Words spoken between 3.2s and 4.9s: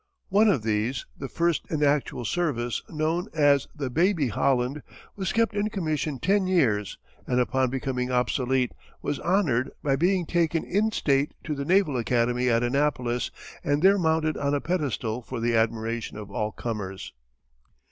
as the "Baby" Holland